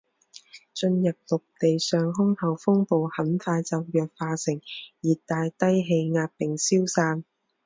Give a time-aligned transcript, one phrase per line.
[0.73, 4.59] 进入陆地上空后风暴很快就弱化成
[4.99, 7.23] 热带低气压并消散。